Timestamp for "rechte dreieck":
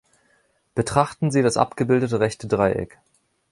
2.19-2.97